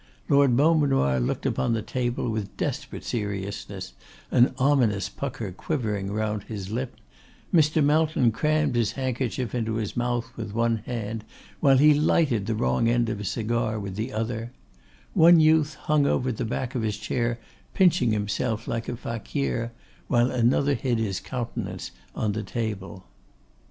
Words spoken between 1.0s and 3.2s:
looked on the table with desperate